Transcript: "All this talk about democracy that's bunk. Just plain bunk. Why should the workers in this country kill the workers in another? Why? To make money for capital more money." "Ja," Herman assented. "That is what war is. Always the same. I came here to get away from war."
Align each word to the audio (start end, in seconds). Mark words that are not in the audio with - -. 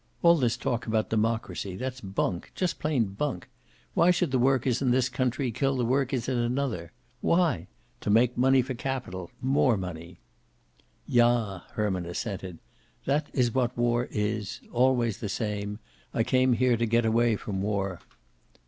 "All 0.23 0.35
this 0.35 0.57
talk 0.57 0.87
about 0.87 1.11
democracy 1.11 1.75
that's 1.75 2.01
bunk. 2.01 2.51
Just 2.55 2.79
plain 2.79 3.05
bunk. 3.09 3.47
Why 3.93 4.09
should 4.09 4.31
the 4.31 4.39
workers 4.39 4.81
in 4.81 4.89
this 4.89 5.09
country 5.09 5.51
kill 5.51 5.77
the 5.77 5.85
workers 5.85 6.27
in 6.27 6.39
another? 6.39 6.91
Why? 7.21 7.67
To 7.99 8.09
make 8.09 8.35
money 8.35 8.63
for 8.63 8.73
capital 8.73 9.29
more 9.43 9.77
money." 9.77 10.17
"Ja," 11.05 11.59
Herman 11.73 12.07
assented. 12.07 12.57
"That 13.05 13.27
is 13.31 13.53
what 13.53 13.77
war 13.77 14.07
is. 14.09 14.59
Always 14.71 15.19
the 15.19 15.29
same. 15.29 15.77
I 16.15 16.23
came 16.23 16.53
here 16.53 16.77
to 16.77 16.87
get 16.87 17.05
away 17.05 17.35
from 17.35 17.61
war." 17.61 17.99